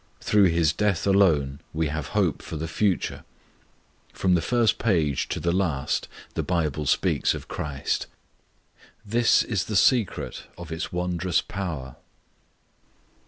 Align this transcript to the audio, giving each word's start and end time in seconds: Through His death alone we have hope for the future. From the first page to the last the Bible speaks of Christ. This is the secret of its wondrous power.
Through 0.19 0.45
His 0.45 0.73
death 0.73 1.05
alone 1.05 1.59
we 1.73 1.89
have 1.89 2.07
hope 2.17 2.41
for 2.41 2.55
the 2.57 2.67
future. 2.67 3.23
From 4.13 4.33
the 4.33 4.41
first 4.41 4.79
page 4.79 5.27
to 5.27 5.39
the 5.39 5.51
last 5.51 6.07
the 6.33 6.41
Bible 6.41 6.87
speaks 6.87 7.35
of 7.35 7.47
Christ. 7.47 8.07
This 9.05 9.43
is 9.43 9.65
the 9.65 9.75
secret 9.75 10.45
of 10.57 10.71
its 10.71 10.91
wondrous 10.91 11.41
power. 11.43 11.97